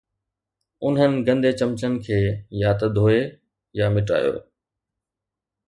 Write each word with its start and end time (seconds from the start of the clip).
انهن 0.83 1.11
گندي 1.27 1.51
چمچن 1.59 1.93
کي 2.05 2.19
يا 2.61 2.71
ته 2.79 2.87
ڌوئي 2.95 3.21
يا 3.79 3.85
مٽايو 3.93 4.33